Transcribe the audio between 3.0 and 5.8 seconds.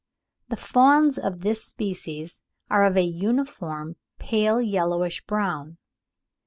uniform pale yellowish brown.